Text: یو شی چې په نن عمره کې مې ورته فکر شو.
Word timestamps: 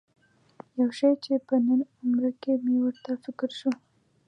یو 0.79 0.89
شی 0.97 1.11
چې 1.23 1.33
په 1.47 1.55
نن 1.65 1.79
عمره 1.99 2.31
کې 2.41 2.53
مې 2.63 2.75
ورته 2.85 3.11
فکر 3.23 3.49
شو. 3.59 3.71